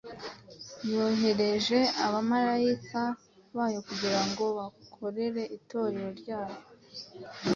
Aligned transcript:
Yohereje 0.91 1.79
abamarayika 2.05 3.01
bayo 3.55 3.79
kugira 3.87 4.21
ngo 4.29 4.45
bakorere 4.57 5.41
Itorero 5.57 6.09
ryayo, 6.19 6.59